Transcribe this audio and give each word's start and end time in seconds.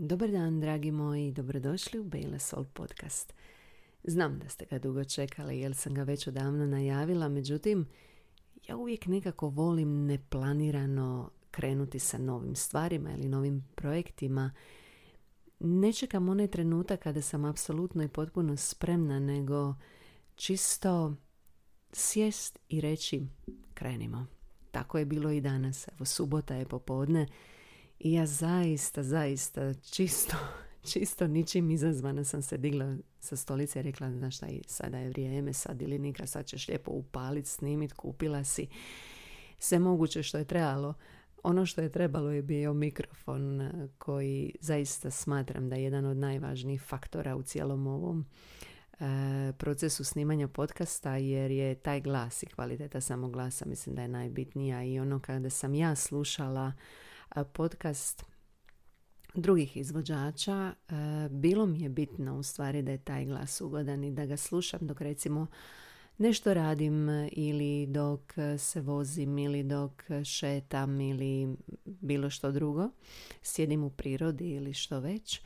Dobar 0.00 0.30
dan, 0.30 0.60
dragi 0.60 0.90
moji, 0.90 1.32
dobrodošli 1.32 2.00
u 2.00 2.04
Bejla 2.04 2.38
Soul 2.38 2.64
podcast. 2.64 3.34
Znam 4.04 4.38
da 4.38 4.48
ste 4.48 4.64
ga 4.64 4.78
dugo 4.78 5.04
čekali, 5.04 5.58
jer 5.58 5.74
sam 5.74 5.94
ga 5.94 6.02
već 6.02 6.26
odavno 6.26 6.66
najavila, 6.66 7.28
međutim, 7.28 7.86
ja 8.68 8.76
uvijek 8.76 9.06
nekako 9.06 9.48
volim 9.48 10.06
neplanirano 10.06 11.30
krenuti 11.50 11.98
sa 11.98 12.18
novim 12.18 12.56
stvarima 12.56 13.10
ili 13.12 13.28
novim 13.28 13.64
projektima. 13.74 14.50
Ne 15.60 15.92
čekam 15.92 16.28
onaj 16.28 16.46
trenutak 16.46 17.00
kada 17.00 17.22
sam 17.22 17.44
apsolutno 17.44 18.02
i 18.02 18.08
potpuno 18.08 18.56
spremna, 18.56 19.20
nego 19.20 19.74
čisto 20.34 21.14
sjest 21.92 22.58
i 22.68 22.80
reći 22.80 23.26
krenimo. 23.74 24.26
Tako 24.70 24.98
je 24.98 25.04
bilo 25.04 25.30
i 25.30 25.40
danas. 25.40 25.88
Evo, 25.88 26.04
subota 26.04 26.54
je 26.54 26.64
popodne 26.64 27.26
i 28.00 28.12
ja 28.12 28.26
zaista, 28.26 29.02
zaista 29.02 29.74
čisto, 29.74 30.36
čisto 30.92 31.26
ničim 31.26 31.70
izazvana 31.70 32.24
sam 32.24 32.42
se 32.42 32.56
digla 32.56 32.96
sa 33.20 33.36
stolice 33.36 33.80
i 33.80 33.82
rekla, 33.82 34.10
znaš 34.10 34.36
šta, 34.36 34.46
sada 34.66 34.98
je 34.98 35.08
vrijeme, 35.08 35.52
sad 35.52 35.82
ili 35.82 35.98
nikad, 35.98 36.28
sad 36.28 36.46
ćeš 36.46 36.68
lijepo 36.68 36.90
upaliti, 36.90 37.48
snimit, 37.48 37.92
kupila 37.92 38.44
si 38.44 38.66
sve 39.58 39.78
moguće 39.78 40.22
što 40.22 40.38
je 40.38 40.44
trebalo. 40.44 40.94
Ono 41.42 41.66
što 41.66 41.80
je 41.80 41.92
trebalo 41.92 42.30
je 42.30 42.42
bio 42.42 42.72
mikrofon 42.74 43.60
eh, 43.60 43.88
koji 43.98 44.54
zaista 44.60 45.10
smatram 45.10 45.68
da 45.68 45.76
je 45.76 45.84
jedan 45.84 46.04
od 46.04 46.16
najvažnijih 46.16 46.82
faktora 46.82 47.36
u 47.36 47.42
cijelom 47.42 47.86
ovom 47.86 48.26
eh, 48.92 49.52
procesu 49.58 50.04
snimanja 50.04 50.48
podcasta 50.48 51.16
jer 51.16 51.50
je 51.50 51.74
taj 51.74 52.00
glas 52.00 52.42
i 52.42 52.46
kvaliteta 52.46 53.00
samog 53.00 53.32
glasa 53.32 53.66
mislim 53.66 53.94
da 53.94 54.02
je 54.02 54.08
najbitnija 54.08 54.84
i 54.84 55.00
ono 55.00 55.20
kada 55.20 55.50
sam 55.50 55.74
ja 55.74 55.94
slušala 55.94 56.72
podcast 57.52 58.24
drugih 59.34 59.76
izvođača, 59.76 60.74
bilo 61.30 61.66
mi 61.66 61.82
je 61.82 61.88
bitno 61.88 62.38
u 62.38 62.42
stvari 62.42 62.82
da 62.82 62.90
je 62.90 62.98
taj 62.98 63.24
glas 63.24 63.60
ugodan 63.60 64.04
i 64.04 64.10
da 64.10 64.26
ga 64.26 64.36
slušam 64.36 64.80
dok 64.82 65.00
recimo 65.00 65.46
nešto 66.18 66.54
radim 66.54 67.08
ili 67.32 67.86
dok 67.86 68.20
se 68.58 68.80
vozim 68.80 69.38
ili 69.38 69.62
dok 69.62 70.04
šetam 70.24 71.00
ili 71.00 71.56
bilo 71.84 72.30
što 72.30 72.52
drugo, 72.52 72.90
sjedim 73.42 73.84
u 73.84 73.90
prirodi 73.90 74.50
ili 74.50 74.74
što 74.74 75.00
već, 75.00 75.40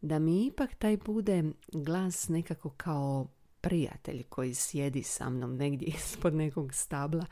da 0.00 0.18
mi 0.18 0.46
ipak 0.46 0.74
taj 0.74 0.96
bude 0.96 1.44
glas 1.72 2.28
nekako 2.28 2.70
kao 2.70 3.26
prijatelj 3.60 4.22
koji 4.22 4.54
sjedi 4.54 5.02
sa 5.02 5.30
mnom 5.30 5.56
negdje 5.56 5.88
ispod 5.98 6.34
nekog 6.34 6.74
stabla. 6.74 7.26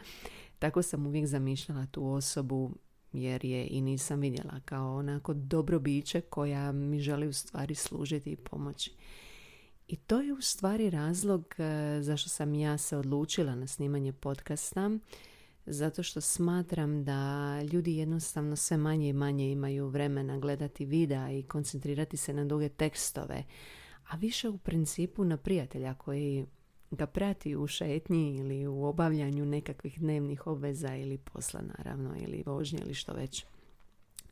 Tako 0.59 0.83
sam 0.83 1.07
uvijek 1.07 1.27
zamišljala 1.27 1.87
tu 1.87 2.07
osobu 2.07 2.71
jer 3.13 3.45
je 3.45 3.67
i 3.67 3.81
nisam 3.81 4.21
vidjela 4.21 4.61
kao 4.65 4.97
onako 4.97 5.35
dobro 5.35 5.79
biće 5.79 6.21
koja 6.21 6.73
mi 6.73 7.01
želi 7.01 7.29
u 7.29 7.33
stvari 7.33 7.75
služiti 7.75 8.31
i 8.31 8.37
pomoći. 8.37 8.93
I 9.89 9.97
to 9.97 10.21
je 10.21 10.33
u 10.33 10.41
stvari 10.41 10.91
razlog 10.91 11.55
e, 11.59 11.99
zašto 12.03 12.29
sam 12.29 12.55
ja 12.55 12.79
se 12.79 12.97
odlučila 12.97 13.55
na 13.55 13.67
snimanje 13.67 14.13
podcasta, 14.13 14.91
zato 15.67 16.03
što 16.03 16.21
smatram 16.21 17.05
da 17.05 17.61
ljudi 17.73 17.97
jednostavno 17.97 18.57
sve 18.57 18.77
manje 18.77 19.09
i 19.09 19.13
manje 19.13 19.51
imaju 19.51 19.89
vremena 19.89 20.39
gledati 20.39 20.85
videa 20.85 21.31
i 21.31 21.43
koncentrirati 21.43 22.17
se 22.17 22.33
na 22.33 22.45
duge 22.45 22.69
tekstove, 22.69 23.45
a 24.09 24.17
više 24.17 24.49
u 24.49 24.59
principu 24.59 25.25
na 25.25 25.37
prijatelja 25.37 25.95
koji 25.95 26.47
ga 26.97 27.07
prati 27.07 27.57
u 27.57 27.67
šetnji 27.67 28.37
ili 28.37 28.67
u 28.67 28.85
obavljanju 28.85 29.47
nekakvih 29.47 30.01
dnevnih 30.01 30.47
obveza 30.47 30.97
ili 30.97 31.19
posla 31.19 31.61
naravno 31.77 32.15
ili 32.19 32.43
vožnje 32.47 32.79
ili 32.85 32.95
što 32.95 33.13
već 33.13 33.45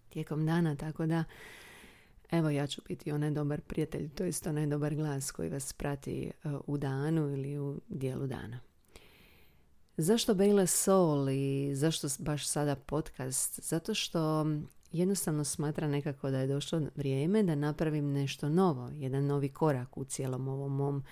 tijekom 0.09 0.47
dana, 0.47 0.77
tako 0.77 1.07
da 1.07 1.25
evo 2.31 2.51
ja 2.51 2.67
ću 2.67 2.83
biti 2.89 3.13
onaj 3.13 3.31
dobar 3.31 3.61
prijatelj, 3.61 4.09
to 4.09 4.25
je 4.25 4.33
onaj 4.47 4.67
dobar 4.67 4.95
glas 4.95 5.31
koji 5.31 5.49
vas 5.49 5.73
prati 5.73 6.25
e, 6.25 6.31
u 6.67 6.79
danu 6.79 7.31
ili 7.31 7.59
u 7.59 7.81
dijelu 7.89 8.27
dana. 8.27 8.61
Zašto 9.97 10.35
Bejla 10.35 10.67
Soul 10.67 11.29
i 11.29 11.75
zašto 11.75 12.09
baš 12.19 12.49
sada 12.49 12.77
podcast? 12.77 13.61
Zato 13.63 13.95
što 13.95 14.47
jednostavno 14.93 15.45
smatra 15.45 15.89
nekako 15.89 16.31
da 16.31 16.39
je 16.39 16.47
došlo 16.47 16.81
vrijeme 16.97 17.43
da 17.43 17.55
napravim 17.55 18.13
nešto 18.13 18.49
novo, 18.49 18.91
jedan 18.95 19.27
novi 19.27 19.49
korak 19.49 19.97
u 19.97 20.05
cijelom 20.05 20.49
ovom 20.49 20.77
mom 20.77 21.05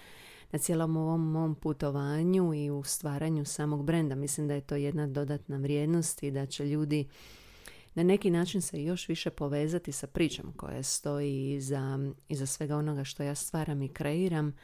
na 0.52 0.58
cijelom 0.58 0.96
ovom 0.96 1.30
mom 1.30 1.54
putovanju 1.54 2.54
i 2.54 2.70
u 2.70 2.82
stvaranju 2.82 3.44
samog 3.44 3.84
brenda. 3.84 4.14
Mislim 4.14 4.48
da 4.48 4.54
je 4.54 4.60
to 4.60 4.76
jedna 4.76 5.06
dodatna 5.06 5.56
vrijednost 5.56 6.22
i 6.22 6.30
da 6.30 6.46
će 6.46 6.66
ljudi 6.66 7.08
na 7.94 8.02
neki 8.02 8.30
način 8.30 8.60
se 8.62 8.84
još 8.84 9.08
više 9.08 9.30
povezati 9.30 9.92
sa 9.92 10.06
pričom 10.06 10.52
koja 10.56 10.82
stoji 10.82 11.52
iza, 11.52 11.98
iza 12.28 12.46
svega 12.46 12.76
onoga 12.76 13.04
što 13.04 13.22
ja 13.22 13.34
stvaram 13.34 13.82
i 13.82 13.88
kreiram, 13.88 14.54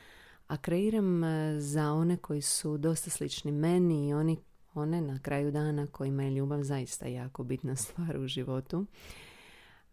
a 0.47 0.57
kreiram 0.57 1.25
e, 1.25 1.61
za 1.61 1.93
one 1.93 2.17
koji 2.17 2.43
su 2.43 2.79
dosta 2.79 3.11
slični 3.11 3.53
meni 3.53 4.09
i 4.09 4.15
oni, 4.15 4.37
one 4.75 5.01
na 5.01 5.19
kraju 5.19 5.51
dana 5.51 5.87
kojima 5.87 6.23
je 6.23 6.31
ljubav 6.31 6.63
zaista 6.63 7.07
jako 7.07 7.45
bitna 7.45 7.77
stvar 7.85 8.19
u 8.19 8.27
životu. 8.27 8.87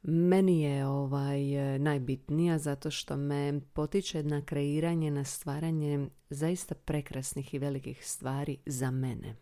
Meni 0.07 0.61
je 0.61 0.87
ovaj 0.87 1.41
najbitnija 1.79 2.57
zato 2.57 2.91
što 2.91 3.17
me 3.17 3.61
potiče 3.73 4.23
na 4.23 4.41
kreiranje, 4.41 5.11
na 5.11 5.23
stvaranje 5.23 6.07
zaista 6.29 6.75
prekrasnih 6.75 7.53
i 7.53 7.59
velikih 7.59 8.07
stvari 8.07 8.57
za 8.65 8.91
mene. 8.91 9.35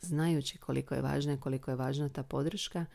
Znajući 0.00 0.58
koliko 0.58 0.94
je 0.94 1.02
važna 1.02 1.40
koliko 1.40 1.70
je 1.70 1.76
važna 1.76 2.08
ta 2.08 2.22
podrška, 2.22 2.86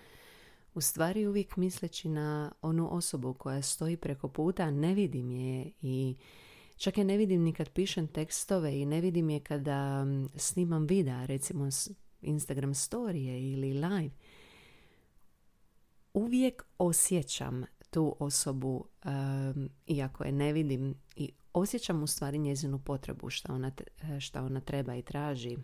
u 0.74 0.82
stvari 0.82 1.28
uvijek 1.28 1.58
misleći 1.58 2.10
na 2.10 2.52
onu 2.62 2.96
osobu 2.96 3.34
koja 3.34 3.62
stoji 3.62 3.98
preko 3.98 4.28
puta, 4.28 4.72
ne 4.72 4.94
vidim 4.94 5.32
je 5.32 5.72
i 5.82 6.16
čak 6.78 6.98
je 6.98 7.04
ne 7.04 7.18
vidim 7.18 7.44
ni 7.44 7.54
kad 7.54 7.70
pišem 7.70 8.08
tekstove 8.08 8.80
i 8.80 8.86
ne 8.86 9.02
vidim 9.02 9.30
je 9.30 9.40
kada 9.40 10.06
snimam 10.36 10.86
videa, 10.86 11.26
recimo 11.26 11.70
Instagram 12.22 12.74
storije 12.74 13.52
ili 13.52 13.74
live 13.74 14.12
uvijek 16.14 16.64
osjećam 16.78 17.66
tu 17.90 18.16
osobu, 18.20 18.86
iako 19.88 20.24
je 20.24 20.32
ne 20.32 20.54
vidim, 20.54 20.96
i 21.16 21.32
osjećam 21.54 22.04
u 22.04 22.08
stvari 22.08 22.38
njezinu 22.38 22.80
potrebu 22.80 23.30
što 23.30 23.54
ona, 23.54 23.72
šta 24.20 24.44
ona 24.44 24.60
treba 24.60 24.96
i 24.96 25.02
traži. 25.02 25.58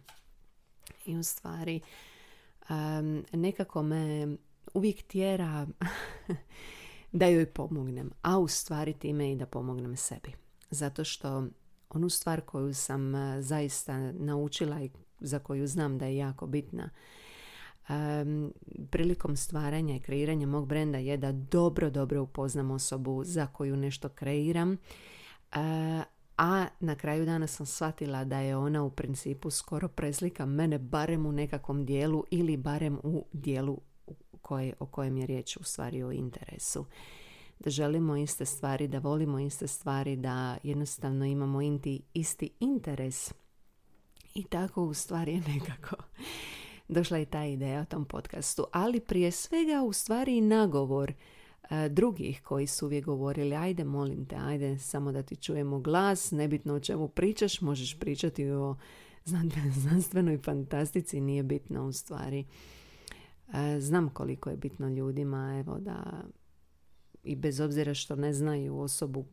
I 1.05 1.17
u 1.17 1.23
stvari 1.23 1.81
nekako 3.31 3.83
me 3.83 4.27
uvijek 4.73 5.03
tjera 5.03 5.67
da 7.11 7.25
joj 7.25 7.53
pomognem, 7.53 8.11
a 8.21 8.37
u 8.37 8.47
stvari 8.47 8.93
time 8.93 9.31
i 9.31 9.35
da 9.35 9.45
pomognem 9.45 9.95
sebi. 9.95 10.33
Zato 10.69 11.03
što 11.03 11.47
onu 11.89 12.09
stvar 12.09 12.41
koju 12.41 12.73
sam 12.73 13.13
zaista 13.39 14.11
naučila 14.11 14.81
i 14.81 14.89
za 15.19 15.39
koju 15.39 15.67
znam 15.67 15.97
da 15.97 16.05
je 16.05 16.17
jako 16.17 16.47
bitna 16.47 16.89
um, 17.89 18.53
prilikom 18.89 19.35
stvaranja 19.35 19.95
i 19.95 19.99
kreiranja 19.99 20.47
mog 20.47 20.67
brenda 20.67 20.97
je 20.97 21.17
da 21.17 21.31
dobro, 21.31 21.89
dobro 21.89 22.21
upoznam 22.21 22.71
osobu 22.71 23.23
za 23.23 23.47
koju 23.47 23.77
nešto 23.77 24.09
kreiram. 24.09 24.71
Uh, 24.71 25.57
a 26.37 26.67
na 26.79 26.95
kraju 26.95 27.25
dana 27.25 27.47
sam 27.47 27.65
shvatila 27.65 28.23
da 28.23 28.39
je 28.39 28.57
ona 28.57 28.83
u 28.83 28.89
principu 28.89 29.49
skoro 29.49 29.87
preslika 29.87 30.45
mene 30.45 30.77
barem 30.77 31.25
u 31.25 31.31
nekakvom 31.31 31.85
dijelu 31.85 32.23
ili 32.31 32.57
barem 32.57 32.99
u 33.03 33.25
dijelu 33.33 33.77
koje, 34.41 34.73
o 34.79 34.85
kojem 34.85 35.17
je 35.17 35.25
riječ 35.25 35.57
u 35.57 35.63
stvari 35.63 36.03
o 36.03 36.11
interesu. 36.11 36.85
Da 37.59 37.69
želimo 37.69 38.15
iste 38.15 38.45
stvari, 38.45 38.87
da 38.87 38.99
volimo 38.99 39.39
iste 39.39 39.67
stvari, 39.67 40.15
da 40.15 40.57
jednostavno 40.63 41.25
imamo 41.25 41.61
inti, 41.61 42.01
isti 42.13 42.49
interes. 42.59 43.33
I 44.35 44.43
tako 44.43 44.83
u 44.83 44.93
stvari 44.93 45.33
je 45.33 45.41
nekako 45.53 45.95
došla 46.87 47.17
je 47.17 47.25
ta 47.25 47.45
ideja 47.45 47.81
o 47.81 47.85
tom 47.85 48.05
podcastu. 48.05 48.65
Ali 48.71 48.99
prije 48.99 49.31
svega 49.31 49.83
u 49.83 49.93
stvari 49.93 50.37
i 50.37 50.41
nagovor 50.41 51.13
e, 51.69 51.89
drugih 51.89 52.41
koji 52.43 52.67
su 52.67 52.85
uvijek 52.85 53.05
govorili 53.05 53.55
ajde 53.55 53.83
molim 53.83 54.25
te, 54.25 54.35
ajde 54.35 54.77
samo 54.77 55.11
da 55.11 55.23
ti 55.23 55.35
čujemo 55.35 55.79
glas, 55.79 56.31
nebitno 56.31 56.73
o 56.73 56.79
čemu 56.79 57.07
pričaš, 57.07 57.61
možeš 57.61 57.99
pričati 57.99 58.49
o 58.51 58.75
znanstvenoj 59.81 60.37
fantastici, 60.37 61.21
nije 61.21 61.43
bitno 61.43 61.87
u 61.87 61.91
stvari. 61.91 62.45
E, 63.53 63.79
znam 63.79 64.09
koliko 64.09 64.49
je 64.49 64.57
bitno 64.57 64.89
ljudima, 64.89 65.57
evo 65.59 65.79
da 65.79 66.23
i 67.23 67.35
bez 67.35 67.59
obzira 67.59 67.93
što 67.93 68.15
ne 68.15 68.33
znaju 68.33 68.79
osobu 68.79 69.25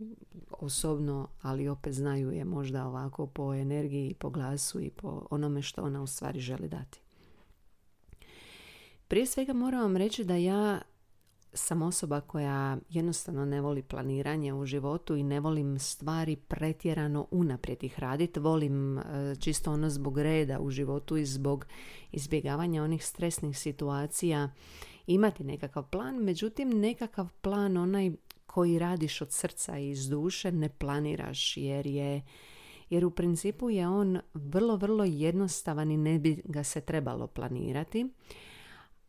osobno, 0.51 1.29
ali 1.43 1.69
opet 1.69 1.95
znaju 1.95 2.31
je 2.31 2.45
možda 2.45 2.87
ovako 2.87 3.27
po 3.27 3.55
energiji, 3.55 4.15
po 4.15 4.31
glasu 4.31 4.81
i 4.81 4.91
po 4.91 5.27
onome 5.31 5.63
što 5.63 5.83
ona 5.83 6.03
u 6.03 6.07
stvari 6.07 6.41
želi 6.41 6.69
dati. 6.69 7.04
Prije 9.09 9.27
svega 9.27 9.53
moram 9.53 9.81
vam 9.81 9.97
reći 9.97 10.25
da 10.25 10.37
ja 10.37 10.81
sam 11.53 11.83
osoba 11.83 12.21
koja 12.21 12.79
jednostavno 12.89 13.45
ne 13.45 13.61
voli 13.61 13.83
planiranje 13.83 14.55
u 14.55 14.67
životu 14.67 15.17
i 15.17 15.23
ne 15.23 15.41
volim 15.41 15.79
stvari 15.79 16.37
pretjerano 16.37 17.27
unaprijed 17.31 17.85
ih 17.85 17.99
raditi. 17.99 18.41
Volim 18.41 18.99
e, 18.99 19.03
čisto 19.41 19.73
ono 19.73 19.91
zbog 19.91 20.19
reda 20.19 20.61
u 20.61 20.71
životu 20.71 21.17
i 21.17 21.27
zbog 21.27 21.67
izbjegavanja 22.13 22.83
onih 22.83 23.07
stresnih 23.07 23.59
situacija 23.59 24.51
imati 25.07 25.45
nekakav 25.45 25.91
plan, 25.91 26.17
međutim 26.17 26.69
nekakav 26.69 27.29
plan 27.41 27.77
onaj 27.77 28.13
koji 28.47 28.79
radiš 28.79 29.21
od 29.21 29.33
srca 29.33 29.79
i 29.79 29.91
iz 29.91 30.09
duše 30.09 30.53
ne 30.53 30.69
planiraš 30.69 31.57
jer 31.57 31.87
je 31.87 32.23
jer 32.91 33.05
u 33.05 33.11
principu 33.11 33.71
je 33.71 33.89
on 33.89 34.21
vrlo, 34.35 34.77
vrlo 34.77 35.05
jednostavan 35.05 35.91
i 35.91 35.97
ne 35.97 36.19
bi 36.19 36.43
ga 36.45 36.65
se 36.65 36.81
trebalo 36.81 37.27
planirati, 37.27 38.09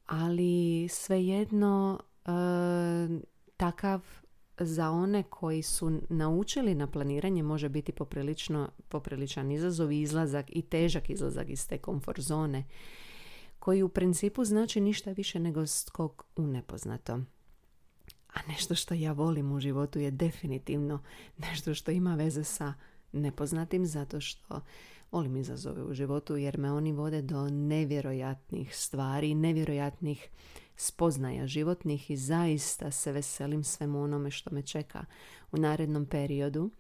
ali 0.06 0.88
svejedno 0.90 2.00
e, 2.26 2.30
takav 3.58 4.02
za 4.60 4.90
one 4.90 5.24
koji 5.24 5.62
su 5.62 6.02
naučili 6.10 6.76
na 6.76 6.88
planiranje 6.88 7.44
može 7.44 7.70
biti 7.70 7.92
poprilično, 7.92 8.70
popriličan 8.90 9.52
izazov 9.52 9.92
i 9.92 10.02
izlazak 10.02 10.46
i 10.50 10.62
težak 10.62 11.10
izlazak 11.10 11.50
iz 11.50 11.68
te 11.68 11.78
komfort 11.78 12.20
zone 12.20 12.64
koji 13.60 13.84
u 13.84 13.90
principu 13.90 14.46
znači 14.46 14.82
ništa 14.82 15.12
više 15.12 15.40
nego 15.40 15.68
skok 15.68 16.24
u 16.36 16.48
nepoznato. 16.48 17.20
A 18.34 18.40
nešto 18.48 18.76
što 18.76 18.94
ja 18.94 19.12
volim 19.12 19.52
u 19.52 19.60
životu 19.60 20.00
je 20.00 20.12
definitivno 20.12 21.04
nešto 21.38 21.74
što 21.74 21.92
ima 21.92 22.16
veze 22.16 22.44
sa 22.44 22.74
nepoznatim 23.12 23.86
zato 23.86 24.22
što 24.22 24.62
volim 25.12 25.36
izazove 25.36 25.84
u 25.84 25.94
životu 25.94 26.38
jer 26.38 26.58
me 26.58 26.72
oni 26.72 26.92
vode 26.92 27.22
do 27.22 27.50
nevjerojatnih 27.50 28.76
stvari, 28.76 29.36
nevjerojatnih 29.36 30.30
spoznaja 30.76 31.48
životnih 31.48 32.12
i 32.12 32.18
zaista 32.18 32.92
se 32.92 33.12
veselim 33.12 33.64
svemu 33.64 34.02
onome 34.02 34.32
što 34.32 34.56
me 34.56 34.62
čeka 34.62 35.06
u 35.52 35.58
narednom 35.58 36.06
periodu. 36.06 36.72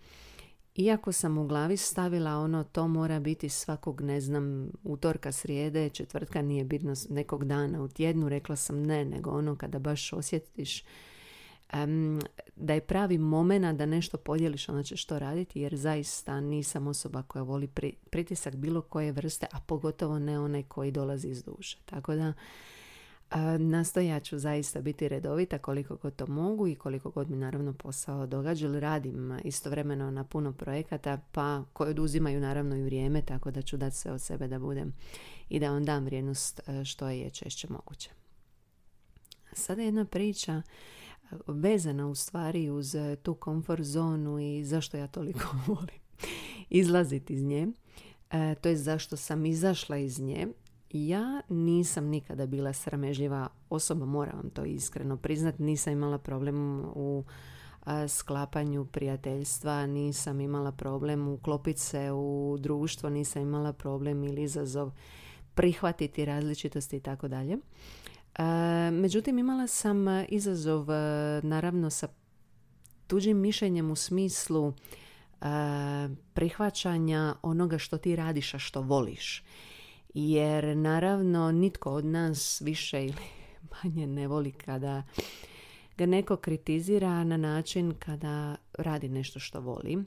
Iako 0.75 1.11
sam 1.11 1.37
u 1.37 1.47
glavi 1.47 1.77
stavila 1.77 2.37
ono 2.37 2.63
to 2.63 2.87
mora 2.87 3.19
biti 3.19 3.49
svakog, 3.49 4.01
ne 4.01 4.21
znam, 4.21 4.69
utorka, 4.83 5.31
srijede, 5.31 5.89
četvrtka 5.89 6.41
nije 6.41 6.63
bitno 6.63 6.93
nekog 7.09 7.45
dana 7.45 7.83
u 7.83 7.87
tjednu, 7.87 8.29
rekla 8.29 8.55
sam 8.55 8.83
ne, 8.83 9.05
nego 9.05 9.31
ono 9.31 9.55
kada 9.55 9.79
baš 9.79 10.13
osjetiš 10.13 10.83
da 12.55 12.73
je 12.73 12.81
pravi 12.81 13.17
momena 13.17 13.73
da 13.73 13.85
nešto 13.85 14.17
podijeliš, 14.17 14.69
onda 14.69 14.83
ćeš 14.83 15.05
to 15.05 15.19
raditi 15.19 15.61
jer 15.61 15.75
zaista 15.75 16.39
nisam 16.39 16.87
osoba 16.87 17.23
koja 17.23 17.43
voli 17.43 17.67
pritisak 18.09 18.55
bilo 18.55 18.81
koje 18.81 19.11
vrste, 19.11 19.47
a 19.51 19.59
pogotovo 19.59 20.19
ne 20.19 20.39
onaj 20.39 20.63
koji 20.63 20.91
dolazi 20.91 21.27
iz 21.27 21.43
duše. 21.43 21.77
Tako 21.85 22.15
da 22.15 22.33
nastojat 23.59 24.23
ću 24.23 24.39
zaista 24.39 24.81
biti 24.81 25.09
redovita 25.09 25.57
koliko 25.57 25.95
god 25.95 26.15
to 26.15 26.27
mogu 26.27 26.67
i 26.67 26.75
koliko 26.75 27.09
god 27.09 27.29
mi 27.29 27.37
naravno 27.37 27.73
posao 27.73 28.27
događa. 28.27 28.79
Radim 28.79 29.37
istovremeno 29.43 30.11
na 30.11 30.23
puno 30.23 30.53
projekata 30.53 31.19
pa 31.31 31.63
koji 31.73 31.89
oduzimaju 31.89 32.39
naravno 32.39 32.75
i 32.75 32.83
vrijeme 32.83 33.21
tako 33.21 33.51
da 33.51 33.61
ću 33.61 33.77
dati 33.77 33.95
sve 33.95 34.11
od 34.11 34.21
sebe 34.21 34.47
da 34.47 34.59
budem 34.59 34.93
i 35.49 35.59
da 35.59 35.71
vam 35.71 35.85
dam 35.85 36.05
vrijednost 36.05 36.59
e, 36.67 36.85
što 36.85 37.09
je 37.09 37.29
češće 37.29 37.67
moguće. 37.69 38.09
Sada 39.53 39.81
jedna 39.81 40.05
priča 40.05 40.61
vezana 41.47 42.07
u 42.07 42.15
stvari 42.15 42.69
uz 42.69 42.95
e, 42.95 43.15
tu 43.15 43.33
komfort 43.33 43.83
zonu 43.83 44.39
i 44.39 44.63
zašto 44.63 44.97
ja 44.97 45.07
toliko 45.07 45.55
volim 45.67 45.99
izlaziti 46.69 47.33
iz 47.33 47.43
nje. 47.43 47.67
E, 48.31 48.55
to 48.55 48.69
je 48.69 48.77
zašto 48.77 49.17
sam 49.17 49.45
izašla 49.45 49.97
iz 49.97 50.19
nje. 50.19 50.47
Ja 50.91 51.41
nisam 51.49 52.05
nikada 52.05 52.45
bila 52.45 52.73
sramežljiva 52.73 53.47
osoba, 53.69 54.05
moram 54.05 54.37
vam 54.37 54.49
to 54.49 54.65
iskreno 54.65 55.17
priznati. 55.17 55.63
Nisam 55.63 55.93
imala 55.93 56.17
problem 56.17 56.85
u 56.95 57.23
sklapanju 58.07 58.85
prijateljstva, 58.85 59.85
nisam 59.85 60.41
imala 60.41 60.71
problem 60.71 61.27
uklopiti 61.27 61.79
se 61.79 62.11
u 62.11 62.57
društvo, 62.59 63.09
nisam 63.09 63.41
imala 63.41 63.73
problem 63.73 64.23
ili 64.23 64.43
izazov 64.43 64.91
prihvatiti 65.55 66.25
različitosti 66.25 66.97
i 66.97 66.99
tako 66.99 67.27
dalje. 67.27 67.57
Međutim, 68.91 69.39
imala 69.39 69.67
sam 69.67 70.07
e, 70.07 70.25
izazov 70.29 70.91
e, 70.91 70.95
naravno 71.43 71.89
sa 71.89 72.07
tuđim 73.07 73.37
mišljenjem 73.37 73.91
u 73.91 73.95
smislu 73.95 74.67
e, 74.71 75.45
prihvaćanja 76.33 77.35
onoga 77.41 77.77
što 77.77 77.97
ti 77.97 78.15
radiš, 78.15 78.53
a 78.53 78.59
što 78.59 78.81
voliš. 78.81 79.43
Jer 80.13 80.77
naravno 80.77 81.51
nitko 81.51 81.91
od 81.91 82.05
nas 82.05 82.61
više 82.61 83.05
ili 83.05 83.25
manje 83.83 84.07
ne 84.07 84.27
voli 84.27 84.51
kada 84.51 85.03
ga 85.97 86.05
neko 86.05 86.37
kritizira 86.37 87.23
na 87.23 87.37
način 87.37 87.93
kada 87.99 88.55
radi 88.73 89.09
nešto 89.09 89.39
što 89.39 89.59
voli. 89.59 90.03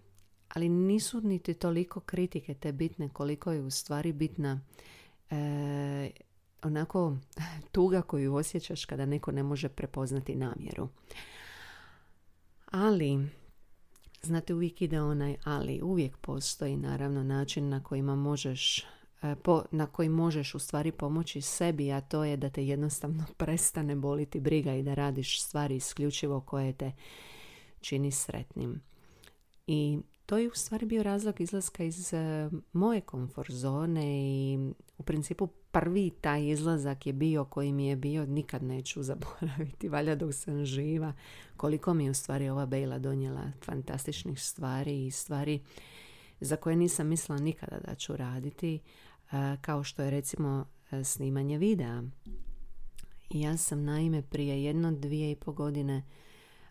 Ali 0.48 0.68
nisu 0.68 1.20
niti 1.20 1.54
toliko 1.54 2.00
kritike 2.00 2.54
te 2.54 2.72
bitne 2.72 3.08
koliko 3.08 3.52
je 3.52 3.60
u 3.60 3.70
stvari 3.70 4.12
bitna 4.12 4.60
onako 6.62 7.16
tuga 7.72 8.02
koju 8.02 8.34
osjećaš 8.34 8.84
kada 8.84 9.06
neko 9.06 9.32
ne 9.32 9.42
može 9.42 9.68
prepoznati 9.68 10.34
namjeru. 10.34 10.88
Ali, 12.70 13.28
znate 14.22 14.54
uvijek 14.54 14.82
ide 14.82 15.00
onaj 15.00 15.36
ali, 15.44 15.82
uvijek 15.82 16.16
postoji 16.16 16.76
naravno 16.76 17.24
način 17.24 17.68
na 17.68 17.82
kojima 17.82 18.16
možeš 18.16 18.86
e, 19.22 19.34
po, 19.42 19.64
na 19.70 19.86
koji 19.86 20.08
možeš 20.08 20.54
u 20.54 20.58
stvari 20.58 20.92
pomoći 20.92 21.40
sebi, 21.40 21.92
a 21.92 22.00
to 22.00 22.24
je 22.24 22.36
da 22.36 22.50
te 22.50 22.66
jednostavno 22.66 23.24
prestane 23.38 23.96
boliti 23.96 24.40
briga 24.40 24.74
i 24.74 24.82
da 24.82 24.94
radiš 24.94 25.42
stvari 25.42 25.76
isključivo 25.76 26.40
koje 26.40 26.72
te 26.72 26.92
čini 27.80 28.10
sretnim. 28.10 28.80
I 29.66 29.98
to 30.26 30.38
je 30.38 30.48
u 30.48 30.54
stvari 30.54 30.86
bio 30.86 31.02
razlog 31.02 31.40
izlaska 31.40 31.84
iz 31.84 32.12
e, 32.12 32.50
moje 32.72 33.00
komfort 33.00 33.50
zone 33.50 34.04
i 34.06 34.58
u 34.98 35.02
principu 35.02 35.48
prvi 35.70 36.10
taj 36.10 36.48
izlazak 36.48 37.06
je 37.06 37.12
bio 37.12 37.44
koji 37.44 37.72
mi 37.72 37.86
je 37.86 37.96
bio 37.96 38.26
nikad 38.26 38.62
neću 38.62 39.02
zaboraviti, 39.10 39.88
valja 39.88 40.14
dok 40.14 40.34
sam 40.34 40.64
živa, 40.64 41.12
koliko 41.56 41.94
mi 41.94 42.04
je 42.04 42.10
u 42.10 42.14
stvari 42.14 42.48
ova 42.48 42.66
Bejla 42.66 42.98
donijela 42.98 43.52
fantastičnih 43.64 44.42
stvari 44.42 45.06
i 45.06 45.10
stvari 45.10 45.60
za 46.40 46.56
koje 46.56 46.76
nisam 46.76 47.06
mislila 47.06 47.38
nikada 47.40 47.78
da 47.78 47.94
ću 47.94 48.16
raditi, 48.16 48.80
kao 49.60 49.84
što 49.84 50.02
je 50.02 50.10
recimo 50.10 50.64
e, 50.90 51.04
snimanje 51.04 51.58
videa. 51.58 52.02
Ja 53.30 53.56
sam 53.56 53.84
naime 53.84 54.22
prije 54.22 54.64
jedno, 54.64 54.92
dvije 54.92 55.30
i 55.30 55.36
po 55.36 55.52
godine 55.52 56.02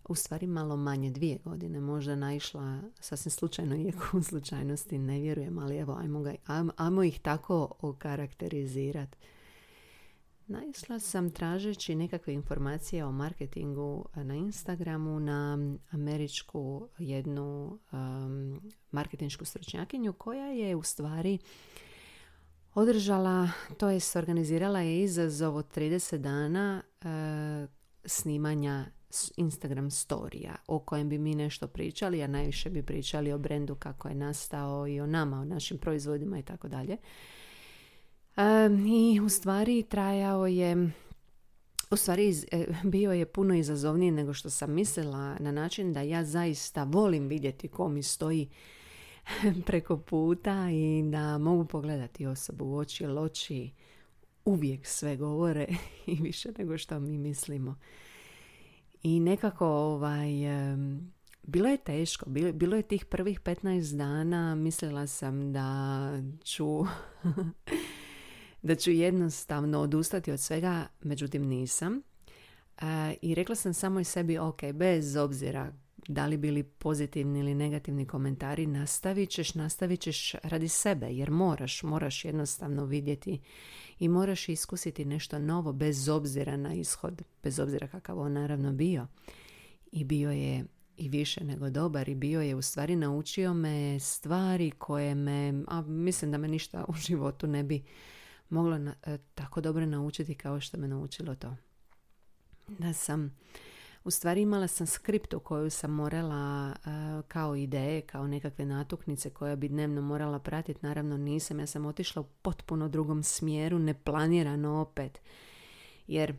u 0.08 0.16
stvari 0.16 0.48
malo 0.48 0.78
manje, 0.78 1.12
dvije 1.12 1.38
godine 1.44 1.80
možda 1.80 2.16
naišla 2.16 2.82
sasvim 3.00 3.32
slučajno, 3.32 3.76
iako 3.76 4.18
u 4.18 4.24
slučajnosti 4.24 4.98
ne 4.98 5.20
vjerujem, 5.20 5.60
ali 5.60 5.78
evo, 5.78 5.94
ajmo, 5.94 6.22
ga, 6.22 6.36
ajmo 6.78 7.04
ih 7.04 7.20
tako 7.20 7.72
okarakterizirati. 7.80 9.18
Naišla 10.48 11.00
sam 11.00 11.32
tražeći 11.32 11.96
nekakve 11.96 12.34
informacije 12.34 13.06
o 13.06 13.12
marketingu 13.12 14.06
na 14.16 14.36
Instagramu 14.36 15.20
na 15.20 15.58
američku 15.92 16.88
jednu 16.98 17.80
um, 17.92 18.62
marketinšku 18.92 19.46
stručnjakinju 19.46 20.14
koja 20.14 20.46
je 20.46 20.76
u 20.76 20.84
stvari 20.84 21.40
održala, 22.74 23.50
to 23.78 23.90
je 23.90 24.00
organizirala 24.16 24.80
je 24.80 25.04
izazov 25.04 25.56
od 25.56 25.76
30 25.76 26.18
dana 26.18 26.84
uh, 27.02 27.08
snimanja 28.06 28.86
Instagram 29.38 29.92
storija 29.92 30.56
o 30.68 30.80
kojem 30.80 31.10
bi 31.10 31.18
mi 31.18 31.36
nešto 31.36 31.68
pričali, 31.68 32.24
a 32.24 32.28
najviše 32.28 32.70
bi 32.70 32.84
pričali 32.84 33.32
o 33.32 33.38
brendu 33.38 33.76
kako 33.76 34.08
je 34.08 34.16
nastao 34.16 34.88
i 34.88 35.02
o 35.02 35.08
nama, 35.08 35.40
o 35.40 35.46
našim 35.46 35.78
proizvodima 35.78 36.40
i 36.40 36.44
tako 36.44 36.68
dalje. 36.68 36.98
I 38.88 39.20
u 39.20 39.30
stvari 39.30 39.84
trajao 39.84 40.48
je 40.48 40.92
u 41.92 41.96
stvari 41.96 42.36
e, 42.52 42.66
bio 42.84 43.12
je 43.12 43.26
puno 43.26 43.56
izazovniji 43.56 44.12
nego 44.12 44.34
što 44.34 44.50
sam 44.50 44.74
mislila 44.74 45.38
na 45.40 45.52
način 45.52 45.94
da 45.94 46.02
ja 46.02 46.24
zaista 46.24 46.84
volim 46.84 47.28
vidjeti 47.28 47.68
ko 47.68 47.90
mi 47.90 48.04
stoji 48.04 48.50
preko 49.68 49.98
puta 49.98 50.70
i 50.72 51.04
da 51.12 51.38
mogu 51.38 51.66
pogledati 51.66 52.26
osobu 52.26 52.66
u 52.66 52.78
oči, 52.78 53.04
jer 53.04 53.18
oči 53.18 53.72
uvijek 54.46 54.86
sve 54.86 55.16
govore 55.16 55.68
i 56.06 56.16
više 56.16 56.50
nego 56.58 56.78
što 56.78 57.00
mi 57.00 57.18
mislimo. 57.18 57.76
I 59.04 59.20
nekako 59.20 59.68
ovaj, 59.68 60.30
bilo 61.44 61.70
je 61.70 61.78
teško, 61.78 62.30
bilo, 62.54 62.76
je 62.76 62.82
tih 62.82 63.06
prvih 63.06 63.42
15 63.42 63.98
dana, 63.98 64.56
mislila 64.56 65.08
sam 65.08 65.54
da 65.54 66.10
ću, 66.44 66.86
da 68.68 68.76
ću 68.76 68.92
jednostavno 68.92 69.80
odustati 69.80 70.32
od 70.32 70.40
svega, 70.40 70.88
međutim 71.02 71.46
nisam. 71.46 72.02
E, 72.82 73.16
I 73.22 73.36
rekla 73.36 73.56
sam 73.56 73.74
samo 73.74 74.00
i 74.00 74.04
sebi, 74.04 74.38
ok, 74.38 74.60
bez 74.74 75.16
obzira 75.16 75.74
da 76.08 76.26
li 76.26 76.38
bili 76.38 76.64
pozitivni 76.64 77.40
ili 77.40 77.56
negativni 77.56 78.06
komentari, 78.06 78.68
nastavit 78.68 79.30
ćeš, 79.30 79.56
nastavit 79.56 80.00
ćeš 80.00 80.36
radi 80.44 80.68
sebe, 80.68 81.08
jer 81.08 81.32
moraš, 81.32 81.84
moraš 81.84 82.26
jednostavno 82.26 82.86
vidjeti 82.86 83.40
i 84.00 84.08
moraš 84.08 84.50
iskusiti 84.50 85.06
nešto 85.06 85.40
novo 85.40 85.74
bez 85.74 86.10
obzira 86.10 86.58
na 86.58 86.74
ishod, 86.74 87.22
bez 87.44 87.60
obzira 87.60 87.88
kakav 87.88 88.20
on 88.20 88.34
naravno 88.34 88.74
bio. 88.74 89.08
I 89.92 90.04
bio 90.04 90.32
je 90.32 90.66
i 90.98 91.10
više 91.10 91.44
nego 91.44 91.70
dobar 91.70 92.10
i 92.10 92.16
bio 92.16 92.42
je 92.42 92.56
u 92.56 92.62
stvari 92.62 92.96
naučio 92.96 93.54
me 93.54 94.00
stvari 94.00 94.72
koje 94.72 95.16
me, 95.16 95.64
a 95.68 95.82
mislim 95.82 96.32
da 96.32 96.38
me 96.38 96.48
ništa 96.48 96.86
u 96.88 96.94
životu 97.08 97.48
ne 97.48 97.64
bi 97.64 97.84
moglo 98.50 98.78
na, 98.78 98.96
e, 99.06 99.18
tako 99.36 99.62
dobro 99.62 99.86
naučiti 99.86 100.36
kao 100.36 100.62
što 100.62 100.78
me 100.78 100.88
naučilo 100.88 101.36
to. 101.36 101.56
da 102.68 102.94
sam 102.94 103.38
u 104.08 104.12
stvari 104.12 104.42
imala 104.42 104.68
sam 104.68 104.88
skriptu 104.88 105.40
koju 105.40 105.70
sam 105.70 105.92
morala 105.92 106.74
kao 107.28 107.56
ideje, 107.56 108.02
kao 108.02 108.28
nekakve 108.28 108.66
natuknice 108.66 109.30
koje 109.30 109.56
bi 109.56 109.70
dnevno 109.70 110.02
morala 110.02 110.40
pratiti. 110.40 110.80
Naravno 110.86 111.18
nisam, 111.18 111.60
ja 111.60 111.68
sam 111.68 111.86
otišla 111.86 112.22
u 112.22 112.26
potpuno 112.42 112.88
drugom 112.90 113.24
smjeru, 113.24 113.80
neplanirano 113.80 114.82
opet. 114.82 115.22
Jer 116.08 116.36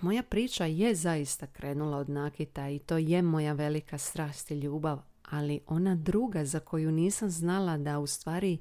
moja 0.00 0.22
priča 0.22 0.64
je 0.64 0.94
zaista 0.94 1.46
krenula 1.46 1.96
od 1.96 2.08
nakita 2.08 2.68
i 2.68 2.78
to 2.78 2.98
je 2.98 3.22
moja 3.22 3.52
velika 3.52 3.98
strast 3.98 4.50
i 4.50 4.54
ljubav, 4.54 5.02
ali 5.30 5.60
ona 5.66 5.94
druga 5.94 6.44
za 6.44 6.60
koju 6.60 6.92
nisam 6.92 7.30
znala 7.30 7.78
da 7.78 7.98
u 7.98 8.06
stvari 8.06 8.58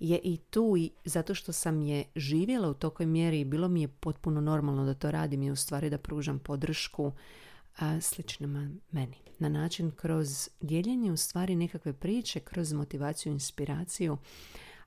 je 0.00 0.20
i 0.24 0.36
tu 0.36 0.74
i 0.78 0.90
zato 1.04 1.34
što 1.34 1.52
sam 1.52 1.82
je 1.82 2.04
živjela 2.16 2.68
u 2.68 2.74
tokoj 2.74 3.06
mjeri 3.06 3.40
i 3.40 3.44
bilo 3.44 3.68
mi 3.68 3.80
je 3.80 3.88
potpuno 3.88 4.40
normalno 4.40 4.84
da 4.84 4.94
to 4.94 5.10
radim 5.10 5.42
i 5.42 5.50
u 5.50 5.56
stvari 5.56 5.90
da 5.90 5.98
pružam 5.98 6.38
podršku 6.38 7.12
a, 7.78 8.00
sličnima 8.00 8.70
meni. 8.90 9.16
Na 9.38 9.48
način 9.48 9.90
kroz 9.90 10.48
dijeljenje 10.60 11.12
u 11.12 11.16
stvari 11.16 11.56
nekakve 11.56 11.92
priče, 11.92 12.40
kroz 12.40 12.72
motivaciju, 12.72 13.32
inspiraciju, 13.32 14.18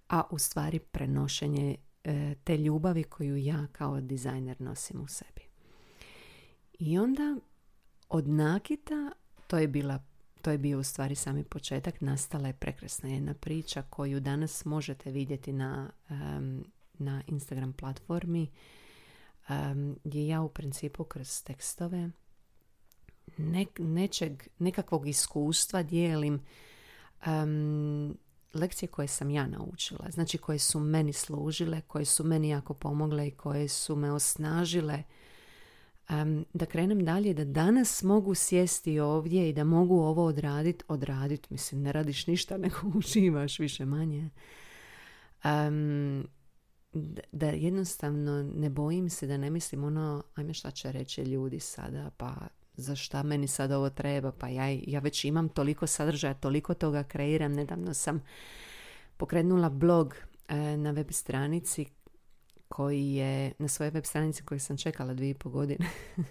a 0.10 0.24
u 0.32 0.38
stvari 0.38 0.80
prenošenje 0.80 1.76
e, 2.04 2.36
te 2.44 2.58
ljubavi 2.58 3.04
koju 3.04 3.38
ja 3.38 3.68
kao 3.72 4.02
dizajner 4.02 4.62
nosim 4.62 5.02
u 5.02 5.08
sebi. 5.08 5.42
I 6.80 7.00
onda 7.00 7.36
od 8.10 8.28
nakita, 8.28 9.12
to 9.48 9.58
je 9.58 9.68
bila 9.68 10.00
to 10.44 10.52
je 10.52 10.58
bio 10.58 10.80
u 10.80 10.84
stvari 10.84 11.16
sami 11.16 11.44
početak, 11.44 12.02
nastala 12.02 12.48
je 12.48 12.54
prekrasna 12.54 13.10
jedna 13.10 13.34
priča 13.34 13.82
koju 13.82 14.20
danas 14.20 14.66
možete 14.66 15.12
vidjeti 15.12 15.54
na, 15.54 15.90
na 16.94 17.24
Instagram 17.28 17.74
platformi 17.74 18.48
um, 19.50 20.00
gdje 20.04 20.28
ja 20.28 20.42
u 20.42 20.50
principu 20.50 21.04
kroz 21.04 21.44
tekstove 21.44 22.10
nečeg, 23.78 24.44
nekakvog 24.60 25.08
iskustva 25.08 25.84
dijelim 25.84 26.42
um, 27.28 28.18
lekcije 28.54 28.90
koje 28.90 29.08
sam 29.08 29.30
ja 29.30 29.48
naučila, 29.48 30.12
znači 30.12 30.38
koje 30.38 30.60
su 30.60 30.80
meni 30.80 31.14
služile, 31.14 31.82
koje 31.82 32.06
su 32.06 32.24
meni 32.24 32.50
jako 32.50 32.74
pomogle 32.74 33.28
i 33.28 33.32
koje 33.32 33.68
su 33.68 33.96
me 33.96 34.12
osnažile 34.12 35.04
um, 36.22 36.46
da 36.54 36.66
krenem 36.66 37.06
dalje, 37.06 37.34
da 37.34 37.46
danas 37.46 38.04
mogu 38.04 38.36
sjesti 38.36 39.00
ovdje 39.00 39.50
i 39.50 39.54
da 39.54 39.64
mogu 39.64 39.96
ovo 39.96 40.26
odraditi, 40.26 40.84
odraditi, 40.88 41.48
mislim, 41.50 41.82
ne 41.82 41.92
radiš 41.92 42.28
ništa, 42.28 42.58
nego 42.64 42.78
uživaš 42.96 43.60
više 43.60 43.86
manje. 43.86 44.30
Um, 45.44 46.28
da 47.32 47.46
jednostavno 47.46 48.44
ne 48.56 48.70
bojim 48.70 49.10
se 49.10 49.28
da 49.28 49.38
ne 49.38 49.50
mislim 49.50 49.84
ono, 49.84 50.24
ajme 50.36 50.54
šta 50.54 50.72
će 50.72 50.92
reći 50.92 51.22
ljudi 51.22 51.60
sada, 51.60 52.10
pa 52.18 52.36
za 52.76 52.96
šta 52.96 53.24
meni 53.24 53.48
sad 53.48 53.72
ovo 53.72 53.90
treba, 53.90 54.32
pa 54.32 54.48
ja, 54.48 54.80
ja 54.88 55.00
već 55.00 55.26
imam 55.26 55.50
toliko 55.50 55.88
sadržaja, 55.88 56.34
toliko 56.34 56.74
toga 56.74 57.04
kreiram, 57.04 57.54
nedavno 57.54 57.94
sam 57.94 58.24
pokrenula 59.18 59.70
blog 59.70 60.16
e, 60.48 60.78
na 60.78 60.92
web 60.92 61.12
stranici 61.12 61.86
koji 62.74 63.14
je 63.14 63.52
na 63.60 63.68
svojoj 63.68 63.92
web 63.92 64.06
stranici 64.06 64.44
koju 64.44 64.60
sam 64.60 64.78
čekala 64.78 65.14
dvije 65.14 65.32
i 65.32 65.34
po 65.34 65.50
godine. 65.50 65.86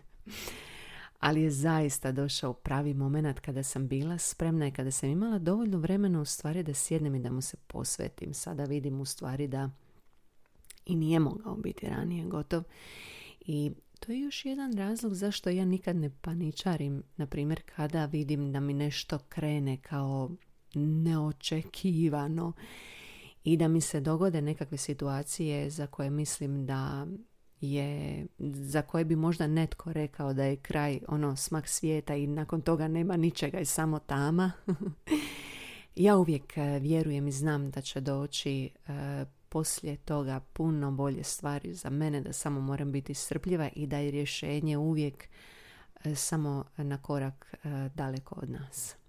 Ali 1.26 1.42
je 1.42 1.50
zaista 1.50 2.12
došao 2.12 2.52
pravi 2.52 2.94
moment 2.94 3.40
kada 3.40 3.62
sam 3.62 3.88
bila 3.88 4.18
spremna 4.18 4.66
i 4.66 4.70
kada 4.70 4.90
sam 4.90 5.08
imala 5.08 5.38
dovoljno 5.38 5.78
vremena 5.78 6.20
u 6.20 6.24
stvari 6.24 6.62
da 6.62 6.74
sjednem 6.74 7.14
i 7.14 7.20
da 7.20 7.32
mu 7.32 7.40
se 7.40 7.56
posvetim. 7.66 8.34
Sada 8.34 8.64
vidim 8.64 9.00
u 9.00 9.04
stvari 9.04 9.48
da 9.48 9.70
i 10.86 10.96
nije 10.96 11.20
mogao 11.20 11.56
biti 11.56 11.86
ranije 11.86 12.24
gotov. 12.24 12.62
I 13.40 13.72
to 14.00 14.12
je 14.12 14.20
još 14.20 14.44
jedan 14.44 14.72
razlog 14.76 15.14
zašto 15.14 15.50
ja 15.50 15.64
nikad 15.64 15.96
ne 15.96 16.10
paničarim, 16.20 17.02
na 17.16 17.26
primjer 17.26 17.62
kada 17.76 18.06
vidim 18.06 18.52
da 18.52 18.60
mi 18.60 18.74
nešto 18.74 19.18
krene 19.18 19.76
kao 19.76 20.30
neočekivano 20.74 22.52
i 23.44 23.56
da 23.56 23.68
mi 23.68 23.80
se 23.80 24.00
dogode 24.00 24.42
nekakve 24.42 24.78
situacije 24.78 25.70
za 25.70 25.86
koje 25.86 26.10
mislim 26.10 26.66
da 26.66 27.06
je, 27.60 28.26
za 28.38 28.82
koje 28.82 29.04
bi 29.04 29.16
možda 29.16 29.46
netko 29.46 29.92
rekao 29.92 30.32
da 30.32 30.44
je 30.44 30.56
kraj 30.56 31.00
ono 31.08 31.36
smak 31.36 31.68
svijeta 31.68 32.14
i 32.14 32.26
nakon 32.26 32.60
toga 32.60 32.88
nema 32.88 33.16
ničega 33.16 33.60
i 33.60 33.64
samo 33.64 33.98
tama. 33.98 34.52
ja 35.96 36.16
uvijek 36.16 36.56
e, 36.58 36.78
vjerujem 36.78 37.28
i 37.28 37.32
znam 37.32 37.70
da 37.70 37.80
će 37.80 38.00
doći 38.00 38.64
e, 38.64 39.24
poslije 39.48 39.96
toga 39.96 40.40
puno 40.52 40.92
bolje 40.92 41.24
stvari 41.24 41.74
za 41.74 41.90
mene, 41.90 42.20
da 42.20 42.32
samo 42.32 42.60
moram 42.60 42.92
biti 42.92 43.14
strpljiva 43.14 43.68
i 43.76 43.86
da 43.86 43.98
je 43.98 44.10
rješenje 44.10 44.76
uvijek 44.76 45.28
e, 46.04 46.14
samo 46.14 46.64
na 46.76 46.98
korak 46.98 47.54
daleko 47.94 48.34
od 48.42 48.50
nas. 48.50 49.01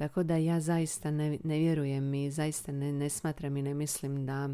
Tako 0.00 0.22
da 0.22 0.36
ja 0.36 0.60
zaista 0.60 1.10
ne, 1.10 1.38
ne 1.44 1.58
vjerujem 1.58 2.14
i 2.14 2.30
zaista 2.30 2.72
ne, 2.72 2.92
ne 2.92 3.08
smatram 3.08 3.56
i 3.56 3.62
ne 3.62 3.74
mislim 3.74 4.26
da 4.26 4.48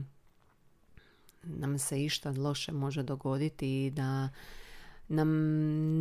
nam 1.43 1.79
se 1.79 2.05
išta 2.05 2.31
loše 2.31 2.73
može 2.73 3.03
dogoditi 3.03 3.87
i 3.87 3.91
da 3.91 4.29
nam 5.09 5.29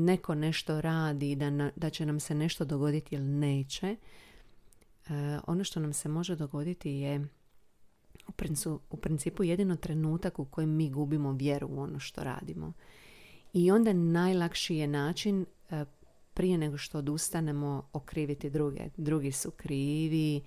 neko 0.04 0.36
nešto 0.36 0.82
radi, 0.82 1.36
da, 1.36 1.70
da 1.75 1.90
će 1.90 2.06
nam 2.06 2.20
se 2.20 2.36
nešto 2.36 2.66
dogoditi 2.66 3.16
ili 3.16 3.25
neće. 3.25 3.88
E, 3.88 3.98
ono 5.48 5.64
što 5.64 5.80
nam 5.80 5.94
se 5.94 6.10
može 6.10 6.36
dogoditi 6.36 6.92
je 6.92 7.28
u 8.28 8.32
principu, 8.32 8.80
u 8.90 8.98
principu 8.98 9.44
jedino 9.44 9.75
trenutak 9.75 10.40
u 10.40 10.46
kojem 10.46 10.70
mi 10.70 10.90
gubimo 10.90 11.32
vjeru 11.32 11.68
u 11.68 11.80
ono 11.80 12.00
što 12.00 12.24
radimo. 12.24 12.74
I 13.54 13.72
onda 13.72 13.94
najlakši 13.94 14.75
je 14.75 14.88
način 14.88 15.46
e, 15.70 15.86
prije 16.36 16.58
nego 16.58 16.77
što 16.77 16.98
odustanemo 16.98 17.89
okriviti 17.94 18.50
druge. 18.50 18.89
Drugi 18.98 19.32
su 19.32 19.51
krivi, 19.51 20.42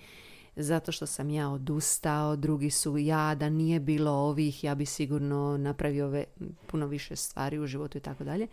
zato 0.56 0.92
što 0.92 1.06
sam 1.06 1.30
ja 1.30 1.50
odustao, 1.50 2.36
drugi 2.36 2.70
su 2.70 2.98
ja, 2.98 3.34
da 3.34 3.48
nije 3.48 3.80
bilo 3.80 4.10
ovih, 4.10 4.64
ja 4.64 4.74
bi 4.74 4.86
sigurno 4.86 5.56
napravio 5.56 6.06
ove, 6.06 6.24
puno 6.66 6.86
više 6.86 7.16
stvari 7.16 7.58
u 7.58 7.66
životu 7.66 7.98
i 7.98 8.00
tako 8.00 8.24
dalje. 8.24 8.46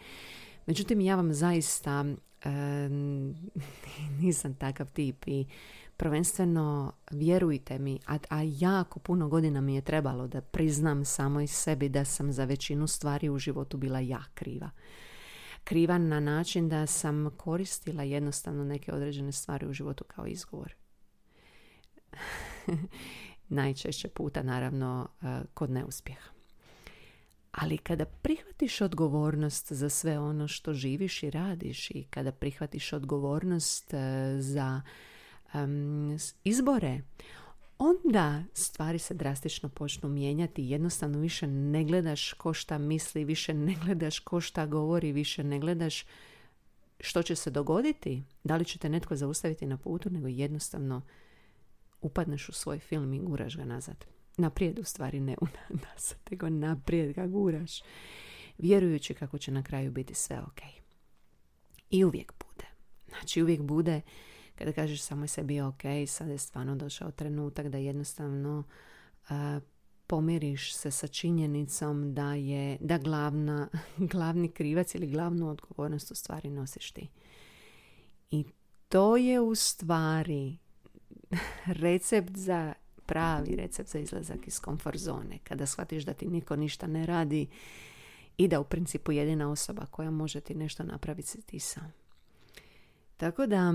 Međutim, 0.66 1.02
ja 1.02 1.16
vam 1.16 1.34
zaista 1.34 2.06
nisam 4.22 4.56
takav 4.56 4.92
tip 4.92 5.28
i 5.28 5.46
prvenstveno 5.98 6.92
vjerujte 7.12 7.80
mi, 7.80 8.00
a, 8.08 8.18
a 8.30 8.42
jako 8.44 9.00
puno 9.00 9.30
godina 9.30 9.62
mi 9.62 9.76
je 9.76 9.82
trebalo 9.82 10.28
da 10.28 10.42
priznam 10.42 11.06
samo 11.06 11.42
i 11.42 11.48
sebi 11.48 11.90
da 11.90 12.06
sam 12.06 12.32
za 12.32 12.46
većinu 12.46 12.88
stvari 12.88 13.30
u 13.30 13.38
životu 13.38 13.78
bila 13.78 14.00
ja 14.00 14.24
kriva 14.34 14.70
kriva 15.66 15.98
na 15.98 16.20
način 16.20 16.70
da 16.70 16.88
sam 16.88 17.30
koristila 17.38 18.04
jednostavno 18.04 18.64
neke 18.64 18.94
određene 18.94 19.32
stvari 19.32 19.68
u 19.68 19.74
životu 19.74 20.04
kao 20.08 20.28
izgovor. 20.28 20.76
Najčešće 23.48 24.08
puta 24.08 24.44
naravno 24.44 25.08
e, 25.22 25.26
kod 25.54 25.72
neuspjeha. 25.72 26.30
Ali 27.52 27.78
kada 27.78 28.06
prihvatiš 28.06 28.82
odgovornost 28.82 29.74
za 29.74 29.90
sve 29.90 30.20
ono 30.20 30.48
što 30.48 30.74
živiš 30.74 31.24
i 31.24 31.30
radiš 31.30 31.92
i 31.92 32.04
kada 32.10 32.32
prihvatiš 32.32 32.94
odgovornost 32.94 33.94
e, 33.94 33.98
za 34.40 34.82
izbore, 36.44 37.02
onda 37.78 38.44
stvari 38.54 39.00
se 39.00 39.14
drastično 39.14 39.70
počnu 39.70 40.10
mijenjati. 40.10 40.70
Jednostavno 40.70 41.20
više 41.20 41.48
ne 41.48 41.84
gledaš 41.84 42.34
ko 42.34 42.54
šta 42.54 42.78
misli, 42.78 43.26
više 43.26 43.54
ne 43.54 43.76
gledaš 43.86 44.20
ko 44.20 44.42
šta 44.42 44.66
govori, 44.66 45.12
više 45.12 45.44
ne 45.44 45.60
gledaš 45.60 46.06
što 47.00 47.24
će 47.24 47.36
se 47.36 47.50
dogoditi, 47.50 48.24
da 48.44 48.56
li 48.56 48.66
će 48.66 48.80
te 48.80 48.90
netko 48.90 49.16
zaustaviti 49.16 49.66
na 49.66 49.78
putu, 49.78 50.10
nego 50.10 50.28
jednostavno 50.28 51.02
upadneš 52.02 52.50
u 52.50 52.52
svoj 52.52 52.80
film 52.80 53.14
i 53.14 53.20
guraš 53.20 53.58
ga 53.58 53.66
nazad. 53.66 54.06
Naprijed 54.38 54.80
u 54.80 54.84
stvari 54.84 55.20
ne 55.20 55.36
u 55.42 55.46
nazad, 55.90 56.18
nego 56.32 56.50
naprijed 56.50 57.14
ga 57.14 57.28
guraš. 57.28 57.82
Vjerujući 58.58 59.14
kako 59.14 59.38
će 59.38 59.52
na 59.52 59.64
kraju 59.64 59.92
biti 59.92 60.14
sve 60.14 60.40
ok. 60.40 60.60
I 61.90 62.04
uvijek 62.04 62.34
bude. 62.40 62.68
Znači 63.08 63.42
uvijek 63.42 63.62
bude 63.62 64.02
kada 64.56 64.72
kažeš 64.72 65.02
samo 65.02 65.28
sebi 65.28 65.62
ok, 65.62 65.82
sad 66.08 66.28
je 66.30 66.38
stvarno 66.38 66.76
došao 66.76 67.12
trenutak 67.12 67.68
da 67.68 67.78
jednostavno 67.78 68.64
pomiriš 70.08 70.76
se 70.76 70.92
sa 70.92 71.08
činjenicom 71.08 72.14
da 72.14 72.34
je 72.34 72.78
da 72.80 72.98
glavna, 72.98 73.70
glavni 74.12 74.52
krivac 74.52 74.96
ili 74.96 75.08
glavnu 75.08 75.50
odgovornost 75.50 76.12
u 76.12 76.16
stvari 76.16 76.50
nosiš 76.50 76.92
ti. 76.92 77.10
I 78.32 78.46
to 78.90 79.18
je 79.18 79.40
u 79.40 79.56
stvari 79.56 80.58
recept 81.84 82.38
za 82.38 82.74
pravi 83.06 83.56
recept 83.56 83.90
za 83.90 84.00
izlazak 84.00 84.48
iz 84.48 84.60
komfort 84.60 84.98
zone. 84.98 85.40
Kada 85.44 85.66
shvatiš 85.66 86.04
da 86.04 86.14
ti 86.14 86.28
niko 86.28 86.56
ništa 86.56 86.88
ne 86.88 87.06
radi 87.06 87.48
i 88.38 88.48
da 88.48 88.60
u 88.60 88.64
principu 88.64 89.12
jedina 89.12 89.52
osoba 89.52 89.86
koja 89.86 90.12
može 90.12 90.42
ti 90.42 90.56
nešto 90.56 90.84
napraviti 90.84 91.28
si 91.28 91.42
ti 91.42 91.60
sam. 91.60 91.94
Tako 93.18 93.46
da 93.46 93.74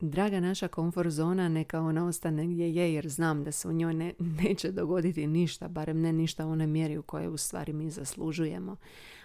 draga 0.00 0.40
naša 0.40 0.68
komfort 0.68 1.10
zona 1.10 1.48
neka 1.48 1.80
ona 1.80 2.06
ostane 2.06 2.46
gdje 2.46 2.74
je 2.74 2.94
jer 2.94 3.08
znam 3.08 3.44
da 3.44 3.52
se 3.52 3.68
u 3.68 3.72
njoj 3.72 3.94
ne, 3.94 4.14
neće 4.42 4.72
dogoditi 4.72 5.26
ništa, 5.26 5.68
barem 5.68 6.00
ne 6.00 6.12
ništa 6.12 6.46
u 6.46 6.50
onoj 6.50 6.66
mjeri 6.66 6.98
u 6.98 7.02
kojoj 7.02 7.28
u 7.28 7.36
stvari 7.36 7.72
mi 7.72 7.90
zaslužujemo. 7.90 8.76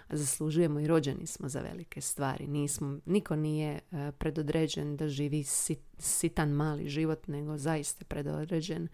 A 0.08 0.16
zaslužujemo 0.16 0.80
i 0.80 0.86
rođeni 0.86 1.26
smo 1.26 1.48
za 1.48 1.60
velike 1.60 2.00
stvari. 2.00 2.46
Nismo, 2.46 2.98
niko 3.06 3.36
nije 3.36 3.80
e, 3.92 4.12
predodređen 4.12 4.96
da 4.96 5.08
živi 5.08 5.44
sitan 5.98 6.50
mali 6.50 6.88
život, 6.88 7.28
nego 7.28 7.58
zaista 7.58 8.04
predodređen 8.04 8.88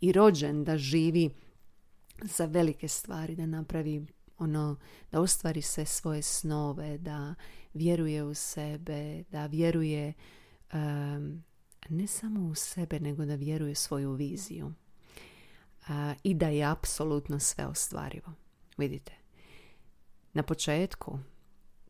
i 0.00 0.12
rođen 0.12 0.64
da 0.64 0.78
živi 0.78 1.30
za 2.22 2.44
velike 2.44 2.88
stvari, 2.88 3.36
da 3.36 3.46
napravi 3.46 4.06
ono, 4.38 4.76
da 5.12 5.20
ostvari 5.20 5.62
sve 5.62 5.84
svoje 5.84 6.22
snove, 6.22 6.98
da 6.98 7.34
vjeruje 7.74 8.24
u 8.24 8.34
sebe, 8.34 9.24
da 9.30 9.46
vjeruje 9.46 10.12
ne 11.88 12.06
samo 12.06 12.48
u 12.48 12.54
sebe, 12.54 13.00
nego 13.00 13.24
da 13.24 13.34
vjeruje 13.34 13.74
svoju 13.74 14.12
viziju. 14.12 14.72
I 16.22 16.34
da 16.34 16.48
je 16.48 16.64
apsolutno 16.64 17.38
sve 17.38 17.66
ostvarivo. 17.66 18.32
Vidite, 18.76 19.12
na 20.32 20.42
početku 20.42 21.18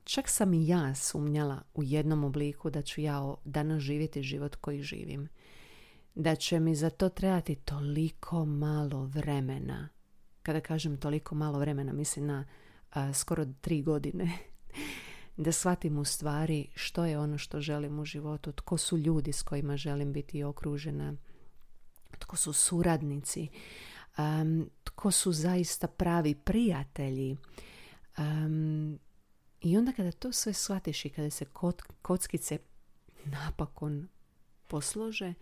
čak 0.04 0.28
sam 0.28 0.54
i 0.54 0.66
ja 0.66 0.94
sumnjala 0.94 1.62
u 1.74 1.82
jednom 1.82 2.24
obliku 2.24 2.70
da 2.70 2.82
ću 2.82 3.00
ja 3.00 3.34
danas 3.44 3.82
živjeti 3.82 4.22
život 4.22 4.56
koji 4.56 4.82
živim. 4.82 5.28
Da 6.14 6.34
će 6.34 6.60
mi 6.60 6.74
za 6.74 6.90
to 6.90 7.08
trebati 7.08 7.54
toliko 7.54 8.44
malo 8.44 9.04
vremena. 9.04 9.88
Kada 10.42 10.60
kažem 10.60 10.96
toliko 10.96 11.34
malo 11.34 11.58
vremena, 11.58 11.92
mislim 11.92 12.26
na 12.26 12.44
skoro 13.14 13.46
tri 13.60 13.82
godine. 13.82 14.38
Da 15.36 15.52
shvatim 15.52 15.98
u 15.98 16.04
stvari 16.04 16.68
što 16.74 17.04
je 17.04 17.18
ono 17.18 17.38
što 17.38 17.60
želim 17.60 17.98
u 17.98 18.04
životu, 18.04 18.52
tko 18.52 18.78
su 18.78 18.98
ljudi 18.98 19.32
s 19.32 19.42
kojima 19.42 19.76
želim 19.76 20.12
biti 20.12 20.44
okružena, 20.44 21.14
tko 22.18 22.36
su 22.36 22.52
suradnici, 22.52 23.48
um, 24.18 24.70
tko 24.84 25.10
su 25.10 25.32
zaista 25.32 25.86
pravi 25.86 26.34
prijatelji. 26.34 27.36
Um, 28.18 28.98
I 29.60 29.78
onda 29.78 29.92
kada 29.92 30.12
to 30.12 30.32
sve 30.32 30.52
shvatiš 30.52 31.04
i 31.04 31.10
kada 31.10 31.30
se 31.30 31.44
kockice 32.02 32.58
napakon 33.24 34.08
poslože, 34.68 35.34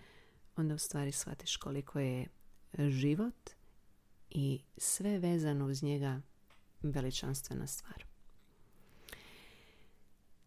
onda 0.57 0.75
u 0.75 0.79
stvari 0.79 1.13
shvatiš 1.13 1.57
koliko 1.57 2.01
je 2.01 2.27
život 2.79 3.51
i 4.31 4.61
sve 4.77 5.19
vezano 5.19 5.67
uz 5.67 5.83
njega 5.83 6.21
veličanstvena 6.83 7.67
stvar. 7.67 8.14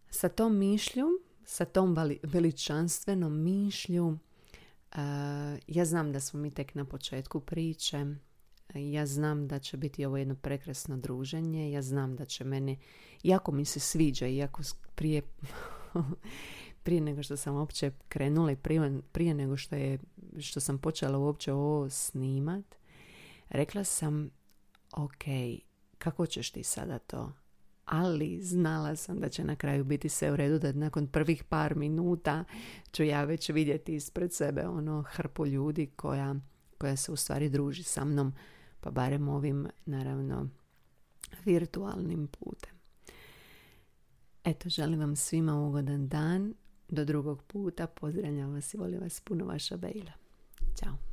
Sa 0.09 0.29
tom 0.29 0.57
mišlju, 0.57 1.07
sa 1.45 1.65
tom 1.65 1.95
veličanstvenom 2.23 3.43
mišlju, 3.43 4.07
uh, 4.07 4.17
ja 5.67 5.85
znam 5.85 6.11
da 6.11 6.19
smo 6.19 6.39
mi 6.39 6.51
tek 6.51 6.75
na 6.75 6.85
početku 6.85 7.39
priče, 7.39 8.05
ja 8.75 9.05
znam 9.05 9.47
da 9.47 9.59
će 9.59 9.77
biti 9.77 10.05
ovo 10.05 10.17
jedno 10.17 10.35
prekrasno 10.35 10.97
druženje, 10.97 11.71
ja 11.71 11.81
znam 11.81 12.15
da 12.15 12.25
će 12.25 12.43
mene, 12.43 12.77
jako 13.23 13.51
mi 13.51 13.65
se 13.65 13.79
sviđa, 13.79 14.27
iako 14.27 14.61
prije, 14.95 15.21
prije 16.83 17.01
nego 17.01 17.23
što 17.23 17.37
sam 17.37 17.55
uopće 17.55 17.91
krenula 18.07 18.51
i 18.51 18.55
prije, 18.55 19.01
prije 19.11 19.33
nego 19.33 19.57
što, 19.57 19.75
je, 19.75 19.99
što 20.39 20.59
sam 20.59 20.77
počela 20.77 21.17
uopće 21.17 21.53
ovo 21.53 21.89
snimat, 21.89 22.75
rekla 23.49 23.83
sam, 23.83 24.29
ok, 24.91 25.23
kako 25.97 26.25
ćeš 26.25 26.51
ti 26.51 26.63
sada 26.63 26.99
to? 26.99 27.31
Ali 27.87 28.41
znala 28.41 28.95
sam 28.95 29.19
da 29.19 29.29
će 29.29 29.43
na 29.43 29.55
kraju 29.55 29.83
biti 29.83 30.09
sve 30.09 30.31
u 30.31 30.35
redu, 30.35 30.59
da 30.59 30.71
nakon 30.71 31.07
prvih 31.07 31.43
par 31.43 31.75
minuta 31.75 32.43
ću 32.91 33.03
ja 33.03 33.23
već 33.23 33.49
vidjeti 33.49 33.95
ispred 33.95 34.33
sebe 34.33 34.67
ono 34.67 35.01
hrpu 35.01 35.45
ljudi 35.45 35.87
koja, 35.95 36.35
koja 36.77 36.95
se 36.95 37.11
u 37.11 37.15
stvari 37.15 37.49
druži 37.49 37.83
sa 37.83 38.05
mnom, 38.05 38.33
pa 38.79 38.91
barem 38.91 39.29
ovim, 39.29 39.67
naravno, 39.85 40.49
virtualnim 41.45 42.27
putem. 42.27 42.77
Eto, 44.43 44.69
želim 44.69 44.99
vam 44.99 45.15
svima 45.15 45.67
ugodan 45.67 46.07
dan. 46.07 46.53
Do 46.89 47.05
drugog 47.05 47.43
puta. 47.43 47.87
Pozdravljam 47.87 48.53
vas 48.53 48.73
i 48.73 48.77
volim 48.77 48.99
vas 49.01 49.21
puno 49.21 49.45
vaša 49.45 49.77
Bejla. 49.77 50.11
Ćao. 50.75 51.06